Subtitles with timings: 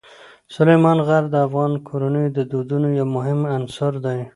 [0.55, 4.19] سلیمان غر د افغان کورنیو د دودونو یو مهم عنصر دی.